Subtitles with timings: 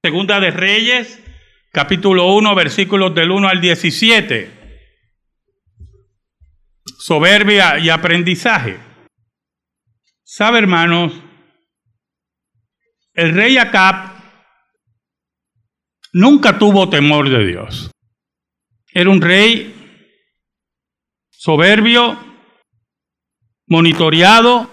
[0.00, 1.18] Segunda de Reyes,
[1.72, 4.48] capítulo 1, versículos del 1 al 17.
[7.00, 8.78] Soberbia y aprendizaje.
[10.22, 11.12] ¿Sabe, hermanos?
[13.12, 14.12] El rey Acab
[16.12, 17.90] nunca tuvo temor de Dios.
[18.92, 19.74] Era un rey
[21.30, 22.16] soberbio,
[23.66, 24.70] monitoreado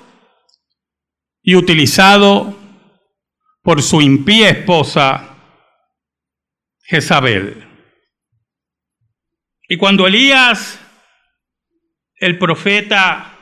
[1.41, 2.64] y utilizado
[3.65, 5.37] por su impía esposa
[6.83, 7.67] Jezabel.
[9.67, 10.79] Y cuando Elías,
[12.17, 13.39] el profeta,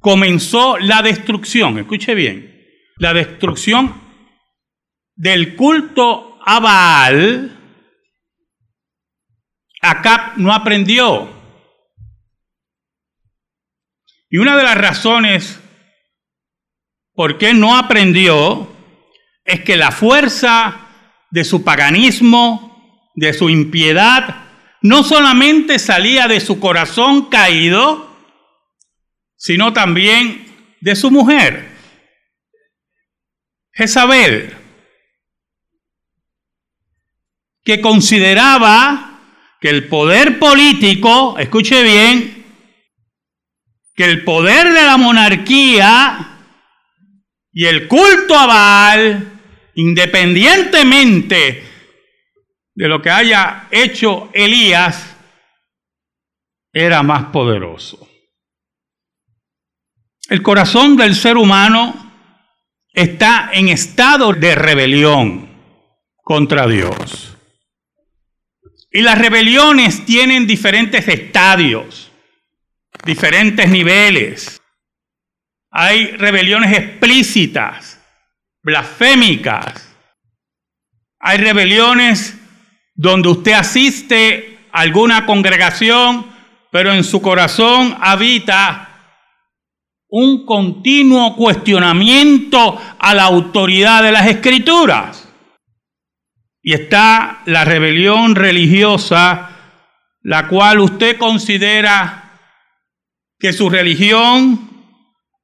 [0.00, 3.94] comenzó la destrucción, escuche bien, la destrucción
[5.14, 7.54] del culto a Baal,
[9.82, 11.28] Acab no aprendió.
[14.30, 15.60] Y una de las razones
[17.12, 18.77] por qué no aprendió
[19.48, 20.88] es que la fuerza
[21.30, 24.44] de su paganismo, de su impiedad,
[24.82, 28.14] no solamente salía de su corazón caído,
[29.36, 30.44] sino también
[30.82, 31.66] de su mujer,
[33.72, 34.54] Jezabel,
[37.64, 39.18] que consideraba
[39.62, 42.44] que el poder político, escuche bien,
[43.94, 46.38] que el poder de la monarquía
[47.50, 49.37] y el culto a Baal
[49.78, 51.62] independientemente
[52.74, 55.16] de lo que haya hecho Elías,
[56.72, 58.08] era más poderoso.
[60.28, 61.94] El corazón del ser humano
[62.92, 65.48] está en estado de rebelión
[66.24, 67.36] contra Dios.
[68.90, 72.10] Y las rebeliones tienen diferentes estadios,
[73.04, 74.60] diferentes niveles.
[75.70, 77.97] Hay rebeliones explícitas,
[78.68, 79.96] blasfémicas.
[81.20, 82.38] Hay rebeliones
[82.94, 86.26] donde usted asiste a alguna congregación,
[86.70, 88.84] pero en su corazón habita
[90.10, 95.26] un continuo cuestionamiento a la autoridad de las escrituras.
[96.62, 99.50] Y está la rebelión religiosa,
[100.20, 102.38] la cual usted considera
[103.38, 104.68] que su religión,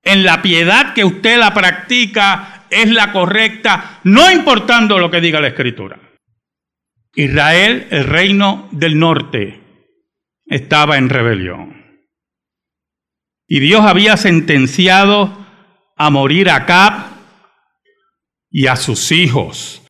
[0.03, 5.40] en la piedad que usted la practica, es la correcta, no importando lo que diga
[5.40, 5.98] la escritura.
[7.14, 9.60] Israel, el reino del norte,
[10.46, 12.02] estaba en rebelión.
[13.46, 15.46] Y Dios había sentenciado
[15.96, 17.12] a morir a Cap
[18.50, 19.86] y a sus hijos,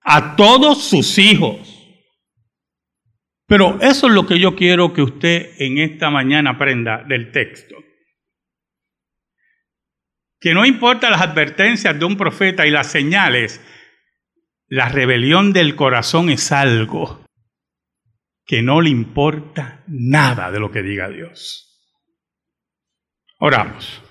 [0.00, 1.68] a todos sus hijos.
[3.46, 7.76] Pero eso es lo que yo quiero que usted en esta mañana aprenda del texto
[10.42, 13.64] que no importa las advertencias de un profeta y las señales,
[14.66, 17.24] la rebelión del corazón es algo
[18.44, 21.80] que no le importa nada de lo que diga Dios.
[23.38, 24.02] Oramos.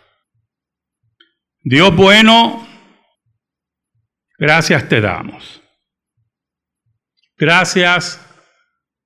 [1.59, 2.65] Dios bueno,
[4.39, 5.61] gracias te damos.
[7.35, 8.25] Gracias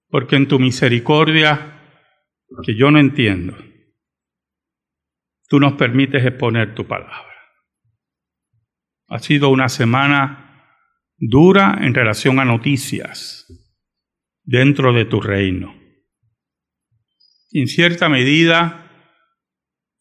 [0.10, 1.82] porque en tu misericordia,
[2.64, 3.58] que yo no entiendo,
[5.48, 7.34] tú nos permites exponer tu palabra.
[9.08, 10.46] Ha sido una semana
[11.18, 13.46] dura en relación a noticias
[14.44, 15.76] dentro de tu reino.
[17.52, 18.92] En cierta medida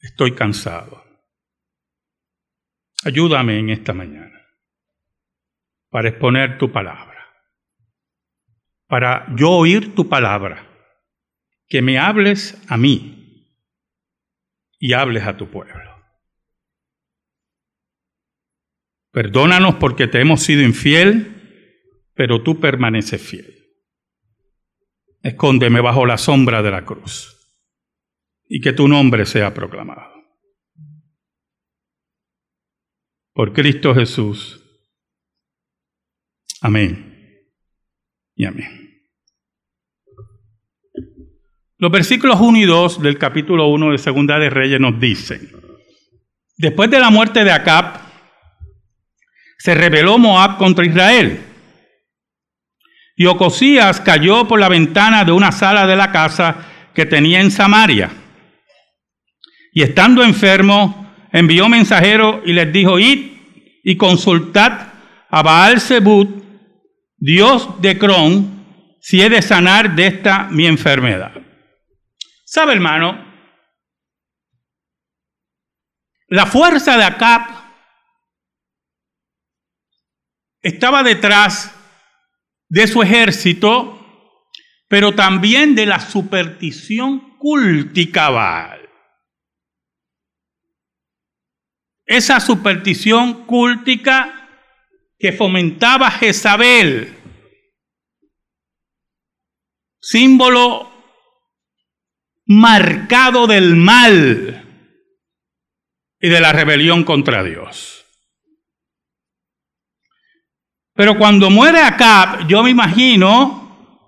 [0.00, 1.04] estoy cansado.
[3.04, 4.41] Ayúdame en esta mañana
[5.91, 7.28] para exponer tu palabra,
[8.88, 10.66] para yo oír tu palabra,
[11.69, 13.13] que me hables a mí
[14.78, 15.94] y hables a tu pueblo.
[19.10, 23.54] Perdónanos porque te hemos sido infiel, pero tú permaneces fiel.
[25.22, 27.30] Escóndeme bajo la sombra de la cruz
[28.48, 30.12] y que tu nombre sea proclamado.
[33.32, 34.60] Por Cristo Jesús.
[36.60, 37.50] Amén.
[38.34, 38.84] Y amén.
[41.84, 45.51] Los versículos 1 y 2 del capítulo 1 de Segunda de Reyes nos dicen,
[46.57, 48.01] después de la muerte de Acab,
[49.59, 51.41] se rebeló Moab contra Israel.
[53.15, 56.57] Y Ocosías cayó por la ventana de una sala de la casa
[56.95, 58.09] que tenía en Samaria.
[59.75, 63.30] Y estando enfermo, envió mensajero y les dijo, id
[63.83, 64.87] y consultad
[65.28, 65.83] a Baal
[67.19, 68.65] Dios de Cron,
[69.03, 71.43] si he de sanar de esta mi enfermedad.
[72.54, 73.18] ¿Sabe, hermano?
[76.28, 77.51] La fuerza de Acap
[80.62, 81.74] estaba detrás
[82.68, 84.47] de su ejército,
[84.86, 88.89] pero también de la superstición cultica Baal.
[92.06, 94.48] Esa superstición cúltica
[95.18, 97.18] que fomentaba Jezabel,
[100.01, 100.93] símbolo
[102.46, 104.64] marcado del mal
[106.20, 108.04] y de la rebelión contra Dios.
[110.94, 113.98] Pero cuando muere Acab, yo me imagino,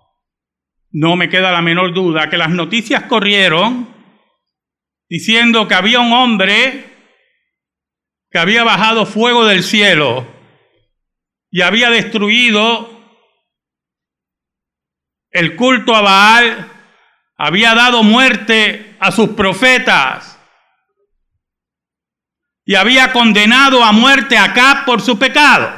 [0.92, 3.94] no me queda la menor duda, que las noticias corrieron
[5.08, 6.96] diciendo que había un hombre
[8.30, 10.26] que había bajado fuego del cielo
[11.50, 12.90] y había destruido
[15.30, 16.72] el culto a Baal,
[17.36, 20.38] había dado muerte a sus profetas
[22.64, 25.70] y había condenado a muerte a Acab por su pecado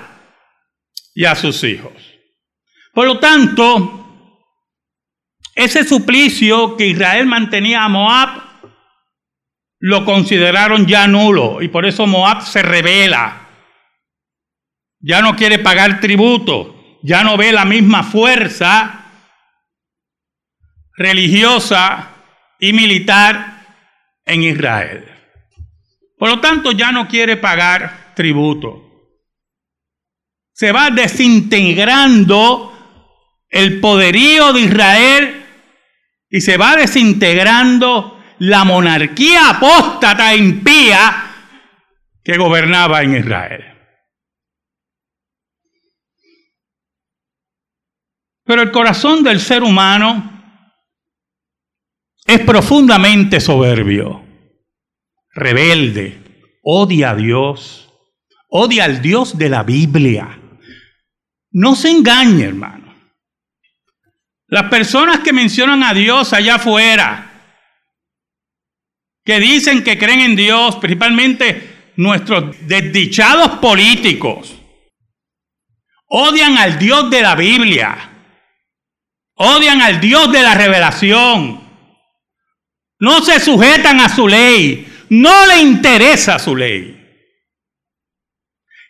[1.14, 1.92] y a sus hijos.
[2.94, 3.98] Por lo tanto,
[5.54, 8.42] ese suplicio que Israel mantenía a Moab
[9.80, 13.48] lo consideraron ya nulo y por eso Moab se revela.
[15.00, 18.97] Ya no quiere pagar tributo, ya no ve la misma fuerza
[20.98, 22.10] religiosa
[22.58, 23.64] y militar
[24.26, 25.04] en Israel.
[26.18, 28.88] Por lo tanto, ya no quiere pagar tributo
[30.58, 32.72] se va desintegrando
[33.48, 35.46] el poderío de Israel
[36.28, 41.32] y se va desintegrando la monarquía apóstata e impía
[42.24, 43.64] que gobernaba en Israel.
[48.44, 50.37] Pero el corazón del ser humano
[52.28, 54.22] es profundamente soberbio,
[55.32, 57.88] rebelde, odia a Dios,
[58.50, 60.38] odia al Dios de la Biblia.
[61.50, 62.94] No se engañe, hermano.
[64.46, 67.24] Las personas que mencionan a Dios allá afuera,
[69.24, 74.54] que dicen que creen en Dios, principalmente nuestros desdichados políticos,
[76.08, 77.96] odian al Dios de la Biblia,
[79.34, 81.67] odian al Dios de la revelación,
[83.00, 86.94] no se sujetan a su ley, no le interesa su ley.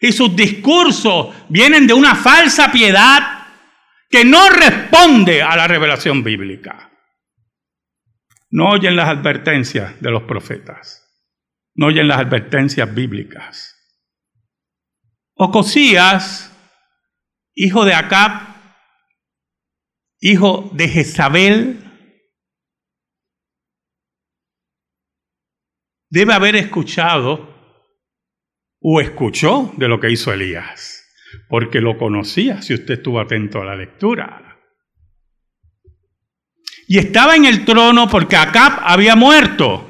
[0.01, 3.47] Y sus discursos vienen de una falsa piedad
[4.09, 6.91] que no responde a la revelación bíblica.
[8.51, 11.05] No oyen las advertencias de los profetas.
[11.75, 13.75] No oyen las advertencias bíblicas.
[15.35, 16.53] Ocosías,
[17.55, 18.41] hijo de Acab,
[20.21, 21.88] hijo de Jezabel,
[26.11, 27.57] debe haber escuchado
[28.81, 31.05] o escuchó de lo que hizo Elías,
[31.49, 34.45] porque lo conocía si usted estuvo atento a la lectura.
[36.87, 39.85] Y estaba en el trono porque Acab había muerto.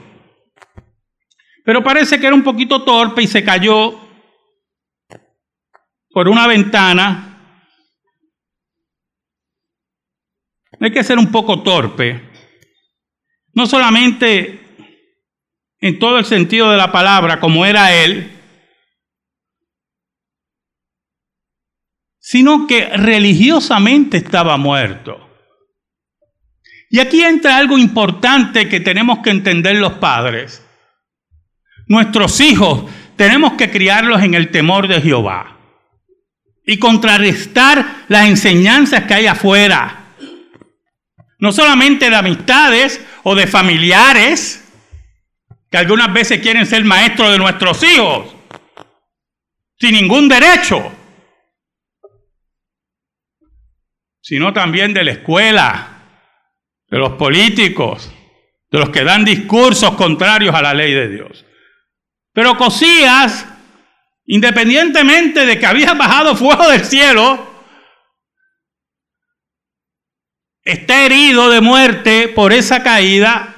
[1.64, 4.08] Pero parece que era un poquito torpe y se cayó
[6.10, 7.24] por una ventana.
[10.80, 12.30] Hay que ser un poco torpe.
[13.52, 14.67] No solamente
[15.80, 18.32] en todo el sentido de la palabra como era él,
[22.18, 25.24] sino que religiosamente estaba muerto.
[26.90, 30.64] Y aquí entra algo importante que tenemos que entender los padres.
[31.86, 32.84] Nuestros hijos
[33.16, 35.56] tenemos que criarlos en el temor de Jehová
[36.66, 40.14] y contrarrestar las enseñanzas que hay afuera.
[41.38, 44.67] No solamente de amistades o de familiares,
[45.70, 48.34] que algunas veces quieren ser maestros de nuestros hijos,
[49.78, 50.92] sin ningún derecho.
[54.28, 56.02] sino también de la escuela,
[56.90, 58.12] de los políticos,
[58.70, 61.46] de los que dan discursos contrarios a la ley de Dios.
[62.34, 63.46] Pero Cosías,
[64.26, 67.42] independientemente de que había bajado fuego del cielo,
[70.62, 73.57] está herido de muerte por esa caída.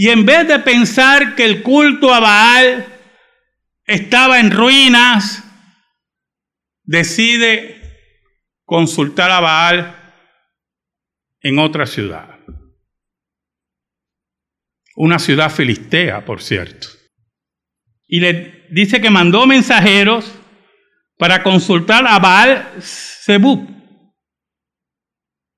[0.00, 2.86] Y en vez de pensar que el culto a Baal
[3.84, 5.42] estaba en ruinas,
[6.84, 7.82] decide
[8.64, 10.20] consultar a Baal
[11.40, 12.38] en otra ciudad.
[14.94, 16.86] Una ciudad filistea, por cierto.
[18.06, 20.32] Y le dice que mandó mensajeros
[21.16, 23.68] para consultar a Baal Zebub.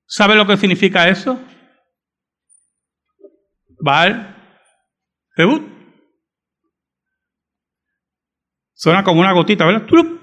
[0.07, 1.39] ¿Sabe lo que significa eso?
[3.81, 4.35] Baal
[5.35, 5.63] Zebut.
[8.73, 9.85] Suena como una gotita, ¿verdad?
[9.85, 10.21] ¡Tulup!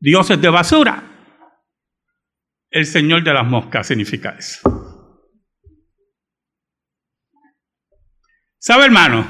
[0.00, 1.02] Dioses de basura.
[2.70, 4.60] El Señor de las moscas significa eso.
[8.58, 9.26] ¿Sabe, hermano?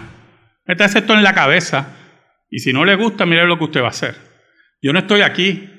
[0.66, 1.94] Métase esto en la cabeza.
[2.50, 4.16] Y si no le gusta, mire lo que usted va a hacer.
[4.82, 5.70] Yo no estoy aquí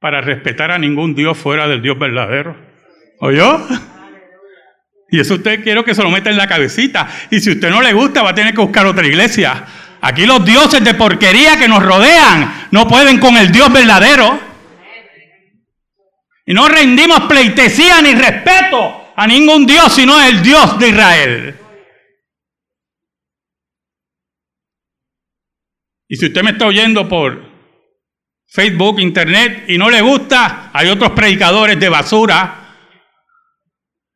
[0.00, 2.56] para respetar a ningún Dios fuera del Dios verdadero.
[3.20, 3.66] ¿O yo?
[5.10, 7.08] Y eso usted quiero que se lo meta en la cabecita.
[7.30, 9.64] Y si usted no le gusta, va a tener que buscar otra iglesia.
[10.00, 14.38] Aquí los dioses de porquería que nos rodean no pueden con el Dios verdadero.
[16.46, 21.54] Y no rendimos pleitesía ni respeto a ningún Dios, sino el Dios de Israel.
[26.08, 27.50] Y si usted me está oyendo por
[28.46, 32.63] Facebook, Internet y no le gusta, hay otros predicadores de basura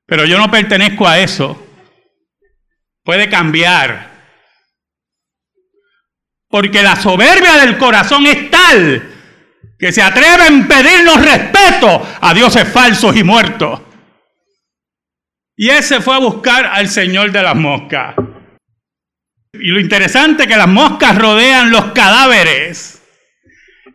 [0.09, 1.67] pero yo no pertenezco a eso.
[3.05, 4.09] Puede cambiar.
[6.49, 9.15] Porque la soberbia del corazón es tal
[9.79, 13.83] que se atreve a impedirnos respeto a dioses falsos y muertos.
[15.55, 18.15] Y ese fue a buscar al Señor de las moscas.
[19.53, 23.03] Y lo interesante es que las moscas rodean los cadáveres.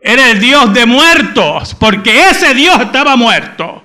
[0.00, 3.83] Era el Dios de muertos, porque ese Dios estaba muerto.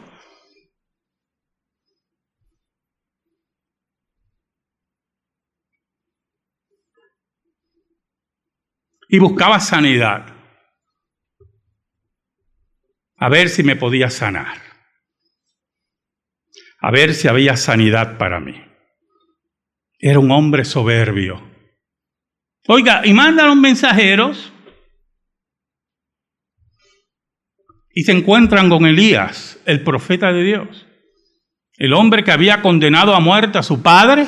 [9.10, 10.28] Y buscaba sanidad.
[13.18, 14.62] A ver si me podía sanar.
[16.80, 18.64] A ver si había sanidad para mí.
[19.98, 21.44] Era un hombre soberbio.
[22.68, 24.54] Oiga, y mandan los mensajeros
[27.92, 30.88] y se encuentran con Elías, el profeta de Dios.
[31.78, 34.28] El hombre que había condenado a muerte a su padre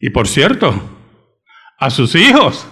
[0.00, 0.72] y, por cierto,
[1.78, 2.66] a sus hijos.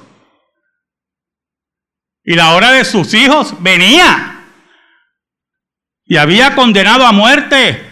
[2.28, 4.44] Y la hora de sus hijos venía.
[6.04, 7.82] Y había condenado a muerte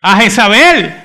[0.00, 1.02] a Jezabel.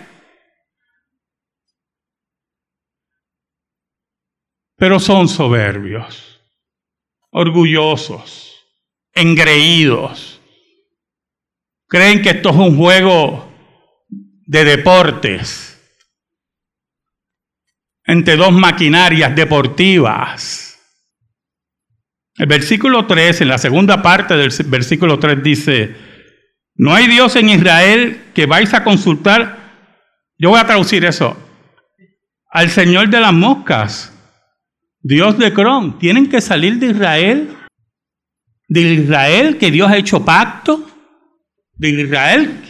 [4.76, 6.40] Pero son soberbios,
[7.32, 8.64] orgullosos,
[9.12, 10.40] engreídos.
[11.88, 13.52] Creen que esto es un juego
[14.46, 15.82] de deportes
[18.04, 20.67] entre dos maquinarias deportivas.
[22.38, 25.96] El versículo 3, en la segunda parte del versículo 3 dice,
[26.75, 29.58] no hay Dios en Israel que vais a consultar,
[30.38, 31.36] yo voy a traducir eso,
[32.51, 34.13] al Señor de las moscas,
[35.01, 37.58] Dios de Cron, tienen que salir de Israel,
[38.67, 40.88] de Israel que Dios ha hecho pacto,
[41.74, 42.67] de Israel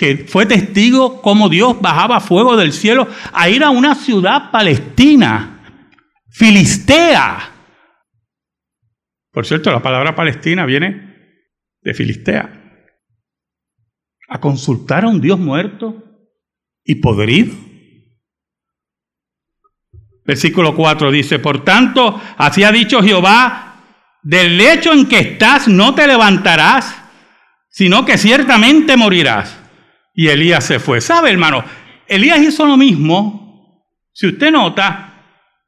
[0.00, 5.60] que fue testigo como Dios bajaba fuego del cielo, a ir a una ciudad palestina,
[6.30, 7.50] filistea,
[9.32, 11.10] por cierto, la palabra Palestina viene
[11.82, 12.56] de Filistea.
[14.28, 16.04] A consultar a un Dios muerto
[16.84, 17.54] y podrido.
[20.24, 23.70] Versículo 4 dice, por tanto, así ha dicho Jehová,
[24.22, 27.02] del lecho en que estás no te levantarás,
[27.68, 29.58] sino que ciertamente morirás.
[30.14, 31.00] Y Elías se fue.
[31.00, 31.64] ¿Sabe, hermano?
[32.06, 35.10] Elías hizo lo mismo, si usted nota,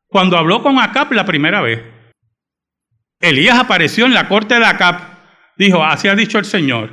[0.08, 1.91] cuando habló con Acap la primera vez.
[3.22, 5.00] Elías apareció en la corte de Acab.
[5.56, 6.90] Dijo, así ha dicho el Señor,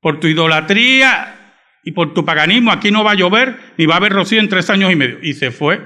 [0.00, 3.96] por tu idolatría y por tu paganismo aquí no va a llover ni va a
[3.96, 5.18] haber rocío en tres años y medio.
[5.22, 5.80] Y se fue.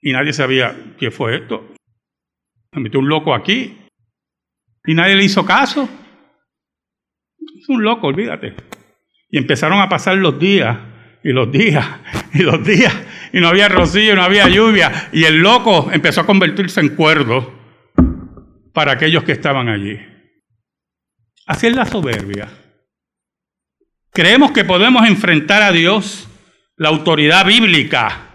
[0.00, 1.74] Y nadie sabía qué fue esto.
[2.72, 3.78] Se metió un loco aquí.
[4.86, 5.88] Y nadie le hizo caso.
[7.58, 8.54] Es un loco, olvídate.
[9.30, 10.78] Y empezaron a pasar los días
[11.22, 11.86] y los días
[12.34, 12.94] y los días
[13.34, 17.52] y no había rocío, no había lluvia y el loco empezó a convertirse en cuerdo
[18.72, 19.98] para aquellos que estaban allí.
[21.44, 22.48] Así es la soberbia.
[24.12, 26.28] Creemos que podemos enfrentar a Dios,
[26.76, 28.28] la autoridad bíblica.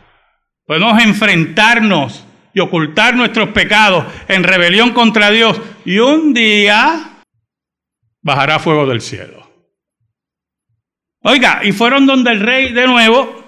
[0.65, 7.21] Podemos enfrentarnos y ocultar nuestros pecados en rebelión contra Dios y un día
[8.21, 9.49] bajará fuego del cielo.
[11.21, 13.38] Oiga, y fueron donde el rey de nuevo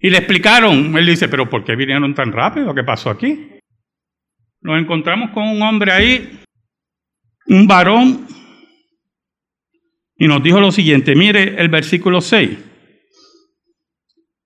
[0.00, 0.96] y le explicaron.
[0.96, 2.74] Él dice, pero ¿por qué vinieron tan rápido?
[2.74, 3.48] ¿Qué pasó aquí?
[4.62, 6.40] Nos encontramos con un hombre ahí,
[7.46, 8.26] un varón,
[10.16, 12.50] y nos dijo lo siguiente, mire el versículo 6.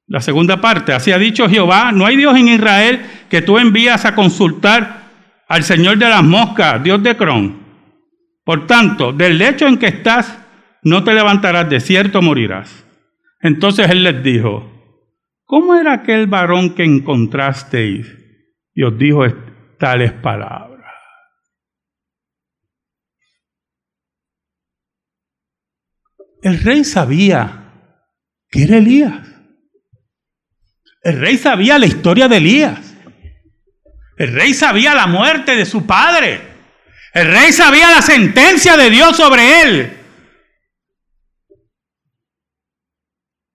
[0.07, 4.05] La segunda parte, así ha dicho Jehová, no hay Dios en Israel que tú envías
[4.05, 5.11] a consultar
[5.49, 7.59] al Señor de las moscas, Dios de Cron.
[8.45, 10.39] Por tanto, del lecho en que estás,
[10.83, 12.85] no te levantarás, de cierto morirás.
[13.41, 14.74] Entonces él les dijo,
[15.55, 18.09] ¿cómo era aquel varón que encontrasteis?
[18.75, 19.21] Y os dijo
[19.79, 20.93] tales palabras.
[26.43, 27.73] El rey sabía
[28.51, 29.29] que era Elías.
[31.05, 32.97] El rey sabía la historia de Elías.
[34.17, 36.41] El rey sabía la muerte de su padre.
[37.13, 39.97] El rey sabía la sentencia de Dios sobre él.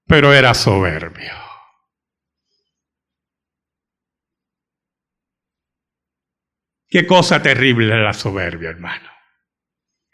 [0.08, 1.39] Pero era soberbio.
[6.90, 9.10] Qué cosa terrible la soberbia, hermano.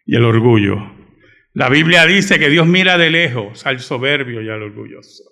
[0.05, 0.77] Y el orgullo.
[1.53, 5.23] La Biblia dice que Dios mira de lejos al soberbio y al orgulloso.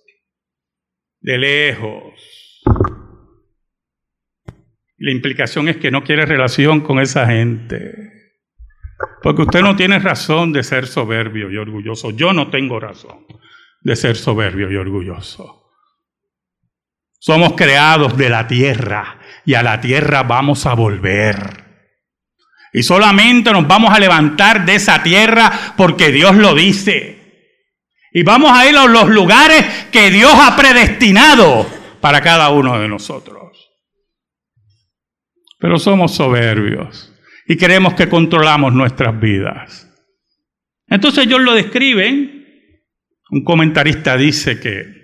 [1.20, 2.64] De lejos.
[4.98, 7.94] La implicación es que no quiere relación con esa gente.
[9.22, 12.12] Porque usted no tiene razón de ser soberbio y orgulloso.
[12.12, 13.26] Yo no tengo razón
[13.82, 15.72] de ser soberbio y orgulloso.
[17.20, 21.64] Somos creados de la tierra y a la tierra vamos a volver.
[22.74, 27.20] Y solamente nos vamos a levantar de esa tierra porque Dios lo dice.
[28.12, 31.68] Y vamos a ir a los lugares que Dios ha predestinado
[32.02, 33.44] para cada uno de nosotros.
[35.60, 37.14] Pero somos soberbios
[37.48, 39.88] y creemos que controlamos nuestras vidas.
[40.88, 42.44] Entonces ellos lo describen.
[43.30, 45.04] Un comentarista dice que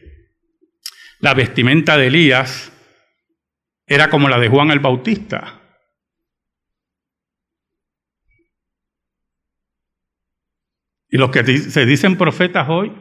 [1.19, 2.68] la vestimenta de Elías
[3.89, 5.59] era como la de Juan el Bautista.
[11.09, 12.95] Y los que se dicen profetas hoy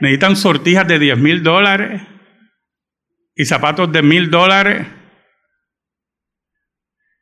[0.00, 2.02] necesitan sortijas de 10 mil dólares
[3.34, 4.86] y zapatos de mil dólares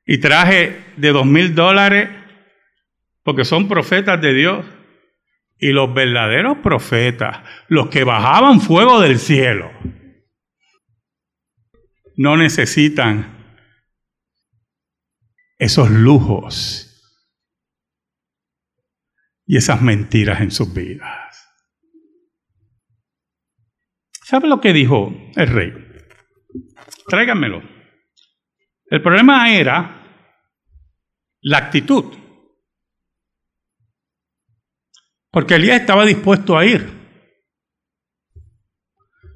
[0.04, 2.10] y traje de dos mil dólares
[3.22, 4.66] porque son profetas de Dios.
[5.56, 9.70] Y los verdaderos profetas, los que bajaban fuego del cielo,
[12.16, 13.58] no necesitan
[15.58, 16.90] esos lujos
[19.46, 21.48] y esas mentiras en sus vidas.
[24.24, 25.72] ¿Sabe lo que dijo el rey?
[27.06, 27.62] Tráiganmelo.
[28.86, 30.02] El problema era
[31.42, 32.24] la actitud.
[35.34, 36.93] porque Elías estaba dispuesto a ir.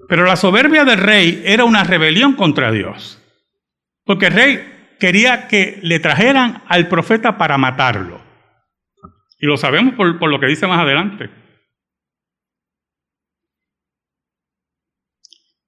[0.09, 3.23] Pero la soberbia del rey era una rebelión contra Dios,
[4.05, 8.21] porque el rey quería que le trajeran al profeta para matarlo.
[9.39, 11.31] Y lo sabemos por, por lo que dice más adelante.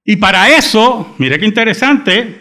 [0.05, 2.41] Y para eso, mire qué interesante,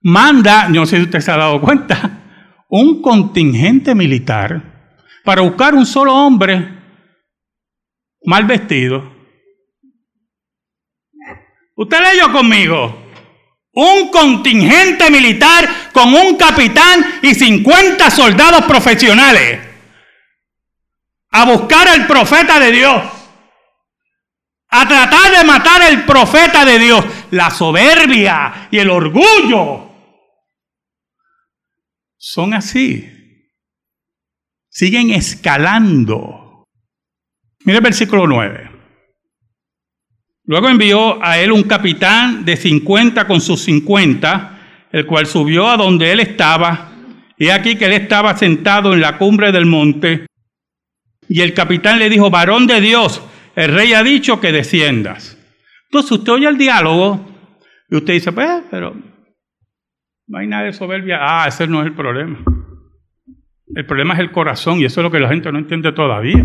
[0.00, 4.62] manda, no sé si usted se ha dado cuenta, un contingente militar
[5.24, 6.78] para buscar un solo hombre
[8.24, 9.19] mal vestido.
[11.80, 12.94] Usted leyó conmigo.
[13.72, 19.66] Un contingente militar con un capitán y 50 soldados profesionales
[21.30, 23.02] a buscar al profeta de Dios.
[24.68, 27.02] A tratar de matar al profeta de Dios.
[27.30, 29.88] La soberbia y el orgullo
[32.18, 33.16] son así
[34.68, 36.66] siguen escalando.
[37.64, 38.69] Mire el versículo 9.
[40.50, 45.76] Luego envió a él un capitán de 50 con sus 50, el cual subió a
[45.76, 46.90] donde él estaba,
[47.38, 50.26] y aquí que él estaba sentado en la cumbre del monte,
[51.28, 53.22] y el capitán le dijo, varón de Dios,
[53.54, 55.38] el rey ha dicho que desciendas.
[55.84, 57.30] Entonces usted oye el diálogo
[57.88, 58.96] y usted dice, pues, pero
[60.26, 61.18] no hay nada de soberbia.
[61.20, 62.40] Ah, ese no es el problema.
[63.72, 66.44] El problema es el corazón y eso es lo que la gente no entiende todavía.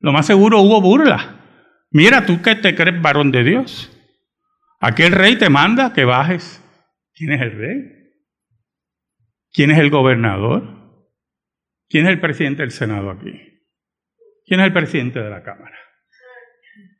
[0.00, 1.45] Lo más seguro hubo burla.
[1.96, 3.90] Mira tú que te crees varón de Dios.
[4.80, 6.62] Aquí el rey te manda que bajes.
[7.14, 7.78] ¿Quién es el rey?
[9.50, 11.08] ¿Quién es el gobernador?
[11.88, 13.32] ¿Quién es el presidente del Senado aquí?
[14.44, 15.74] ¿Quién es el presidente de la Cámara?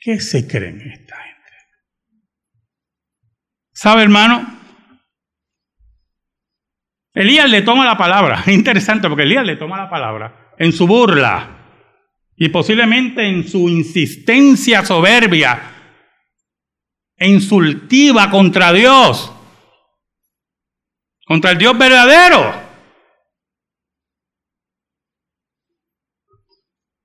[0.01, 1.53] ¿Qué se creen esta gente?
[3.73, 4.47] ¿Sabe, hermano?
[7.13, 8.45] Elías le toma la palabra.
[8.47, 11.56] Interesante porque Elías le toma la palabra en su burla
[12.37, 15.73] y posiblemente en su insistencia soberbia
[17.17, 19.33] e insultiva contra Dios,
[21.27, 22.67] contra el Dios verdadero.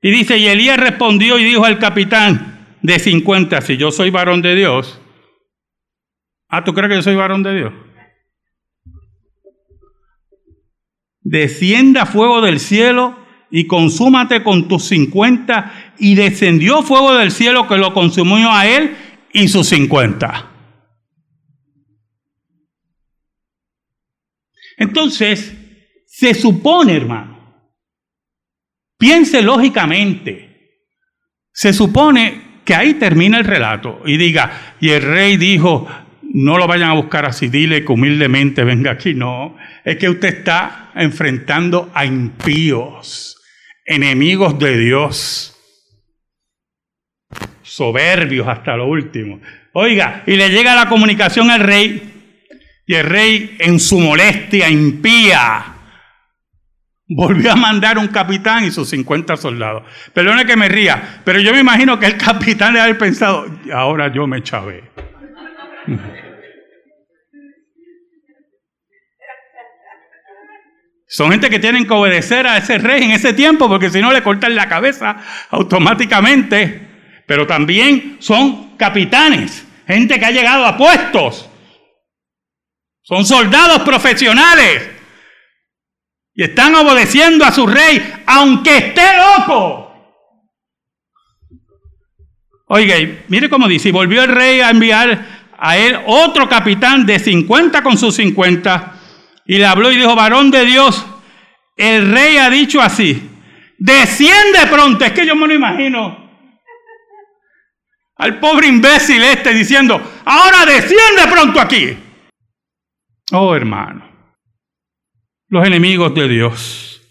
[0.01, 4.41] Y dice, y Elías respondió y dijo al capitán de 50, si yo soy varón
[4.41, 4.99] de Dios,
[6.49, 7.73] ah, ¿tú crees que yo soy varón de Dios?
[11.23, 13.15] descienda fuego del cielo
[13.51, 15.93] y consúmate con tus cincuenta.
[15.99, 18.95] Y descendió fuego del cielo que lo consumió a él
[19.33, 20.49] y sus cincuenta.
[24.77, 25.55] Entonces,
[26.07, 27.67] se supone, hermano,
[28.97, 30.79] piense lógicamente.
[31.53, 35.87] Se supone que ahí termina el relato y diga, y el rey dijo,
[36.21, 39.13] no lo vayan a buscar así, dile que humildemente venga aquí.
[39.13, 43.40] No, es que usted está enfrentando a impíos,
[43.85, 45.57] enemigos de Dios,
[47.61, 49.39] soberbios hasta lo último.
[49.73, 52.13] Oiga, y le llega la comunicación al rey,
[52.85, 55.71] y el rey en su molestia impía
[57.13, 59.83] volvió a mandar un capitán y sus 50 soldados.
[60.13, 64.11] Perdone que me ría, pero yo me imagino que el capitán le había pensado, ahora
[64.11, 64.83] yo me chavé.
[71.13, 74.13] Son gente que tienen que obedecer a ese rey en ese tiempo, porque si no
[74.13, 75.17] le cortan la cabeza
[75.49, 76.87] automáticamente.
[77.27, 81.49] Pero también son capitanes, gente que ha llegado a puestos.
[83.03, 84.89] Son soldados profesionales.
[86.33, 89.93] Y están obedeciendo a su rey, aunque esté loco.
[92.67, 92.95] Oiga,
[93.27, 95.25] mire cómo dice, y volvió el rey a enviar
[95.57, 98.90] a él otro capitán de 50 con sus 50
[99.51, 101.05] y le habló y dijo, varón de Dios,
[101.75, 103.29] el rey ha dicho así,
[103.77, 106.31] desciende pronto, es que yo me lo imagino.
[108.15, 111.97] Al pobre imbécil este diciendo, ahora desciende pronto aquí.
[113.33, 114.09] Oh hermano,
[115.49, 117.01] los enemigos de Dios,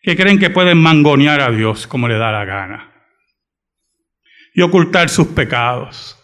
[0.00, 2.90] que creen que pueden mangonear a Dios como le da la gana
[4.54, 6.18] y ocultar sus pecados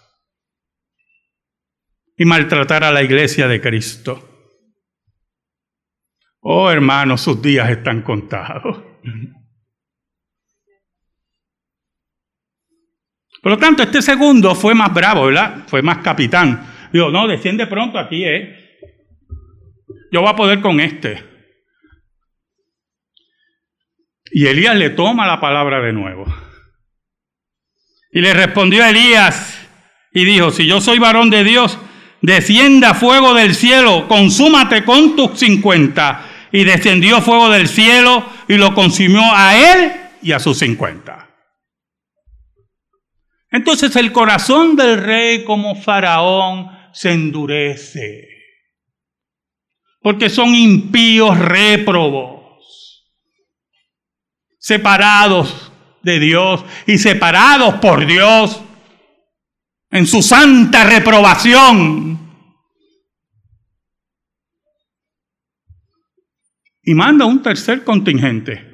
[2.16, 4.32] y maltratar a la iglesia de Cristo.
[6.48, 8.80] Oh hermanos, sus días están contados.
[13.42, 15.64] Por lo tanto, este segundo fue más bravo, ¿verdad?
[15.66, 16.88] Fue más capitán.
[16.92, 18.78] Digo, no, desciende pronto aquí, ¿eh?
[20.12, 21.20] Yo voy a poder con este.
[24.30, 26.26] Y Elías le toma la palabra de nuevo.
[28.12, 29.68] Y le respondió a Elías
[30.12, 31.76] y dijo, si yo soy varón de Dios,
[32.22, 38.74] descienda fuego del cielo, consúmate con tus cincuenta y descendió fuego del cielo y lo
[38.74, 41.28] consumió a él y a sus cincuenta.
[43.50, 48.28] Entonces el corazón del rey como faraón se endurece,
[50.00, 53.04] porque son impíos réprobos,
[54.58, 58.60] separados de Dios y separados por Dios
[59.90, 62.25] en su santa reprobación.
[66.86, 68.70] Y manda un tercer contingente.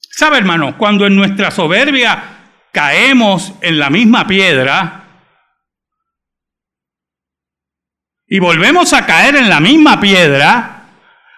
[0.00, 0.78] ¿Sabe, hermano?
[0.78, 5.04] Cuando en nuestra soberbia caemos en la misma piedra
[8.26, 10.86] y volvemos a caer en la misma piedra,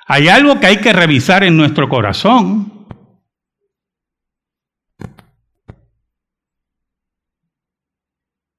[0.07, 2.87] hay algo que hay que revisar en nuestro corazón.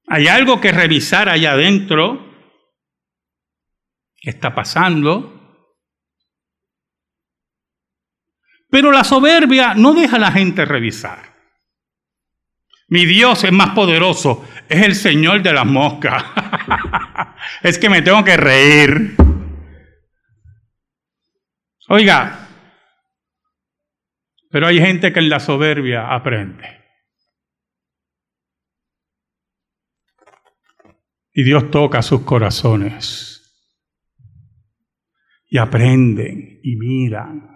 [0.08, 2.31] Hay algo que revisar allá adentro
[4.30, 5.40] está pasando.
[8.70, 11.32] Pero la soberbia no deja a la gente revisar.
[12.88, 16.24] Mi Dios es más poderoso, es el Señor de las moscas.
[17.62, 19.16] es que me tengo que reír.
[21.88, 22.48] Oiga,
[24.50, 26.80] pero hay gente que en la soberbia aprende.
[31.34, 33.31] Y Dios toca sus corazones
[35.52, 37.46] y aprenden y miran.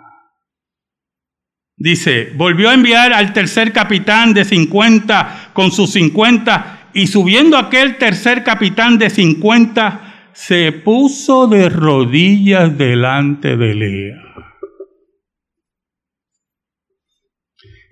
[1.78, 7.96] Dice, volvió a enviar al tercer capitán de 50 con sus 50 y subiendo aquel
[7.96, 14.22] tercer capitán de 50 se puso de rodillas delante de Lea.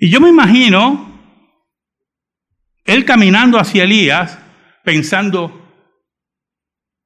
[0.00, 1.18] Y yo me imagino
[2.84, 4.38] él caminando hacia Elías
[4.84, 5.66] pensando,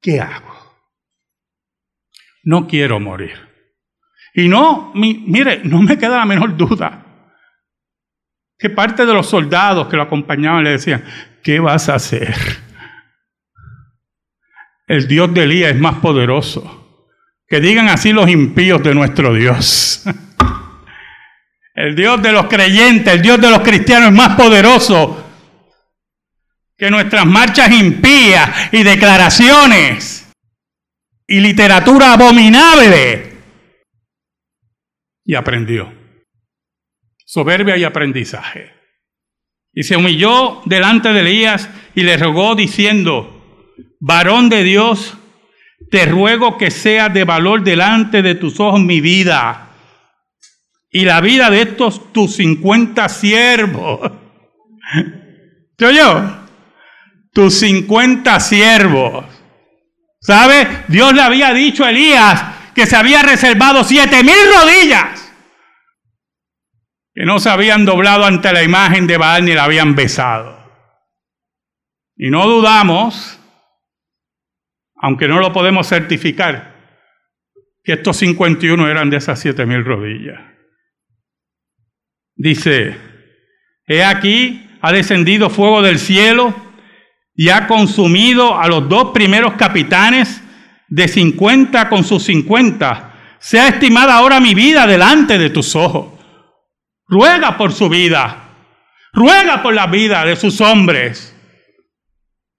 [0.01, 0.48] ¿qué hago?
[2.43, 3.49] No quiero morir.
[4.33, 7.05] Y no, mire, no me queda la menor duda
[8.59, 11.03] que parte de los soldados que lo acompañaban le decían,
[11.41, 12.35] ¿qué vas a hacer?
[14.85, 16.75] El Dios de Elías es más poderoso.
[17.47, 20.03] Que digan así los impíos de nuestro Dios.
[21.73, 25.25] El Dios de los creyentes, el Dios de los cristianos es más poderoso
[26.77, 30.28] que nuestras marchas impías y declaraciones
[31.29, 33.37] y literatura abominable.
[35.23, 35.93] Y aprendió.
[37.23, 38.73] Soberbia y aprendizaje.
[39.71, 45.15] Y se humilló delante de Elías y le rogó diciendo, varón de Dios,
[45.91, 49.69] te ruego que sea de valor delante de tus ojos mi vida
[50.91, 53.99] y la vida de estos tus cincuenta siervos.
[55.77, 56.39] ¿Te oyó?
[57.31, 59.38] Tus cincuenta siervos.
[60.21, 60.67] ¿Sabe?
[60.87, 62.43] Dios le había dicho a Elías
[62.75, 65.29] que se había reservado siete mil rodillas
[67.19, 70.57] que no se habían doblado ante la imagen de Baal ni la habían besado.
[72.15, 73.37] Y no dudamos,
[74.95, 76.75] aunque no lo podemos certificar,
[77.83, 80.39] que estos 51 eran de esas siete mil rodillas.
[82.35, 82.97] Dice,
[83.85, 86.55] he aquí, ha descendido fuego del cielo
[87.39, 90.41] y ha consumido a los dos primeros capitanes
[90.89, 93.13] de 50 con sus 50.
[93.39, 96.19] Sea estimada ahora mi vida delante de tus ojos.
[97.07, 98.39] Ruega por su vida.
[99.13, 101.33] Ruega por la vida de sus hombres.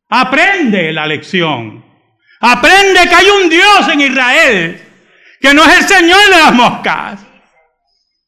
[0.09, 1.85] Aprende la lección.
[2.41, 4.83] Aprende que hay un Dios en Israel,
[5.43, 7.21] que no es el Señor de las moscas,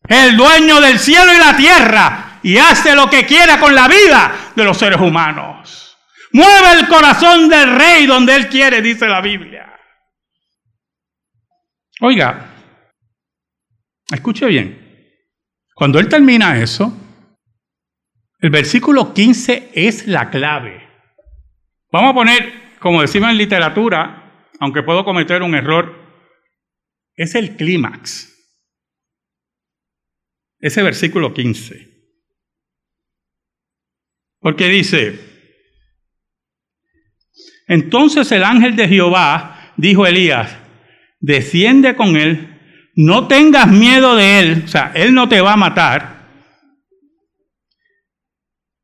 [0.07, 4.33] el dueño del cielo y la tierra, y hace lo que quiera con la vida
[4.55, 5.82] de los seres humanos.
[6.33, 9.79] Mueve el corazón del rey donde él quiere, dice la Biblia.
[12.01, 12.55] Oiga,
[14.11, 14.83] escuche bien.
[15.75, 16.97] Cuando él termina eso,
[18.41, 20.89] el versículo 15 es la clave.
[21.91, 25.95] Vamos a poner, como decimos en literatura, aunque puedo cometer un error,
[27.15, 28.33] es el clímax.
[30.59, 31.89] Ese versículo 15.
[34.39, 35.32] Porque dice,
[37.73, 40.57] entonces el ángel de Jehová dijo a Elías,
[41.21, 42.53] desciende con él
[42.95, 46.23] no tengas miedo de él, o sea, él no te va a matar.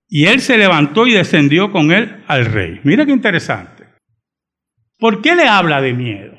[0.09, 2.81] Y él se levantó y descendió con él al rey.
[2.85, 3.85] Mira qué interesante.
[4.99, 6.39] ¿Por qué le habla de miedo?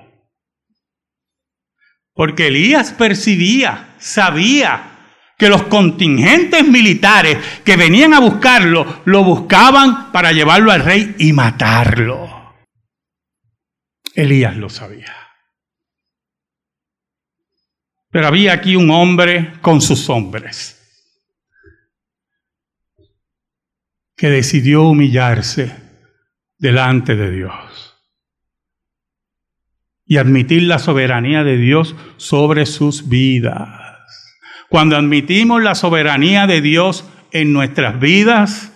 [2.13, 4.95] Porque Elías percibía, sabía
[5.37, 11.31] que los contingentes militares que venían a buscarlo, lo buscaban para llevarlo al rey y
[11.31, 12.38] matarlo.
[14.19, 15.15] Elías lo sabía.
[18.11, 20.75] Pero había aquí un hombre con sus hombres
[24.17, 25.73] que decidió humillarse
[26.57, 27.95] delante de Dios
[30.05, 33.69] y admitir la soberanía de Dios sobre sus vidas.
[34.67, 38.73] Cuando admitimos la soberanía de Dios en nuestras vidas,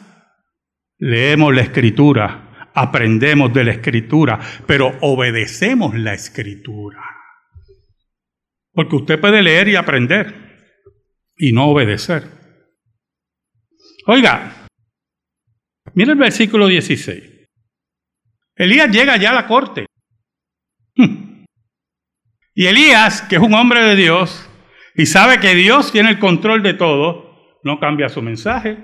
[0.99, 7.01] leemos la escritura, aprendemos de la escritura, pero obedecemos la escritura.
[8.71, 10.33] Porque usted puede leer y aprender
[11.37, 12.23] y no obedecer.
[14.07, 14.67] Oiga,
[15.93, 17.23] mira el versículo 16.
[18.55, 19.85] Elías llega ya a la corte.
[22.55, 24.47] Y Elías, que es un hombre de Dios
[24.95, 28.77] y sabe que Dios tiene el control de todo, no cambia su mensaje.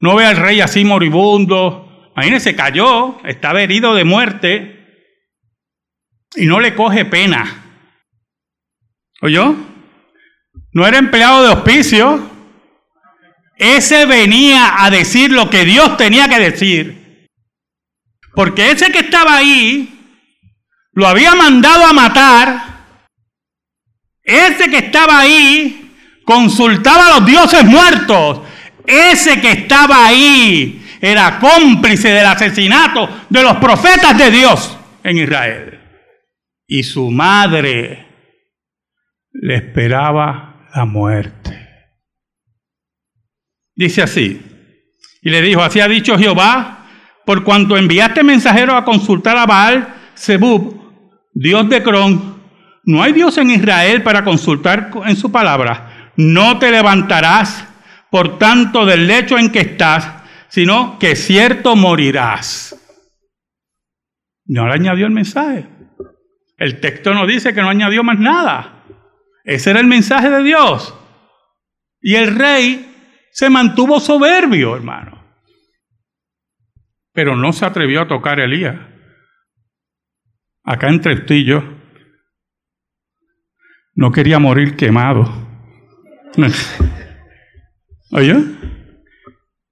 [0.00, 1.91] No ve al rey así moribundo.
[2.14, 5.08] Imagínese, cayó, estaba herido de muerte
[6.36, 7.62] y no le coge pena.
[9.22, 9.54] ¿Oyó?
[10.72, 12.30] No era empleado de hospicio.
[13.56, 17.28] Ese venía a decir lo que Dios tenía que decir.
[18.34, 19.88] Porque ese que estaba ahí
[20.92, 22.72] lo había mandado a matar.
[24.22, 25.94] Ese que estaba ahí
[26.24, 28.40] consultaba a los dioses muertos.
[28.86, 35.80] Ese que estaba ahí era cómplice del asesinato de los profetas de Dios en Israel.
[36.64, 38.06] Y su madre
[39.32, 41.58] le esperaba la muerte.
[43.74, 44.40] Dice así,
[45.20, 46.86] y le dijo, así ha dicho Jehová,
[47.26, 50.80] por cuanto enviaste mensajeros a consultar a Baal, Zebub,
[51.34, 52.40] Dios de Cron,
[52.84, 56.12] no hay Dios en Israel para consultar en su palabra.
[56.16, 57.66] No te levantarás,
[58.08, 60.21] por tanto, del lecho en que estás,
[60.52, 62.76] sino que cierto morirás.
[64.44, 65.66] No le añadió el mensaje.
[66.58, 68.84] El texto no dice que no añadió más nada.
[69.44, 70.94] Ese era el mensaje de Dios.
[72.02, 72.86] Y el rey
[73.30, 75.24] se mantuvo soberbio, hermano.
[77.14, 78.76] Pero no se atrevió a tocar a Elías.
[80.64, 81.62] Acá entre usted y yo,
[83.94, 85.32] no quería morir quemado.
[88.12, 88.61] ¿Oye?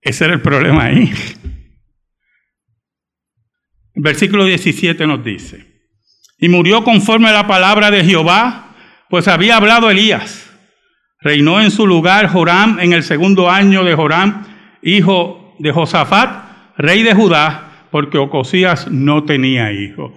[0.01, 1.13] Ese era el problema ahí.
[3.95, 5.67] Versículo 17 nos dice,
[6.39, 8.71] y murió conforme a la palabra de Jehová
[9.11, 10.47] pues había hablado Elías.
[11.21, 14.47] Reinó en su lugar Joram en el segundo año de Joram,
[14.83, 20.15] hijo de Josafat, rey de Judá, porque Ocosías no tenía hijo.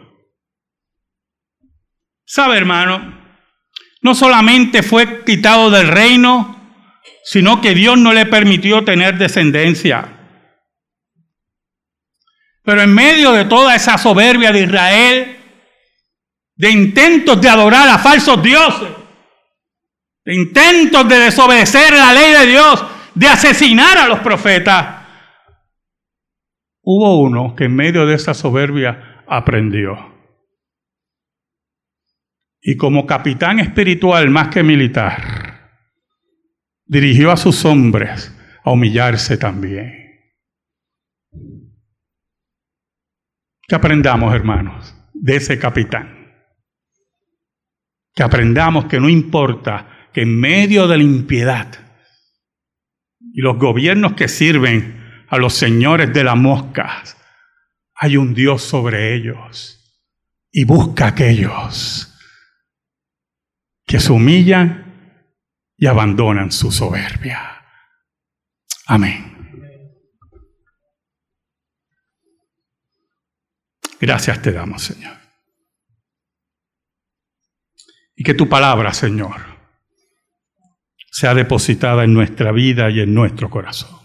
[2.23, 3.21] ¿Sabe, hermano?
[4.01, 6.62] No solamente fue quitado del reino,
[7.23, 10.19] sino que Dios no le permitió tener descendencia.
[12.63, 15.37] Pero en medio de toda esa soberbia de Israel,
[16.55, 18.89] de intentos de adorar a falsos dioses,
[20.25, 25.03] de intentos de desobedecer la ley de Dios, de asesinar a los profetas,
[26.81, 30.11] hubo uno que en medio de esa soberbia aprendió.
[32.61, 35.42] Y como capitán espiritual más que militar,
[36.85, 40.03] dirigió a sus hombres a humillarse también.
[43.67, 46.33] Que aprendamos, hermanos, de ese capitán.
[48.13, 51.67] Que aprendamos que no importa que en medio de la impiedad
[53.19, 57.17] y los gobiernos que sirven a los señores de las moscas,
[57.95, 59.79] hay un Dios sobre ellos
[60.51, 62.13] y busca a aquellos
[63.85, 64.82] que se humillan
[65.83, 67.61] y abandonan su soberbia.
[68.85, 69.91] Amén.
[73.99, 75.17] Gracias te damos, Señor.
[78.15, 79.41] Y que tu palabra, Señor,
[81.11, 83.99] sea depositada en nuestra vida y en nuestro corazón.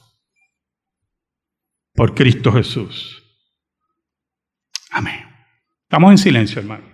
[1.94, 3.22] Por Cristo Jesús.
[4.90, 5.24] Amén.
[5.84, 6.88] Estamos en silencio, hermano.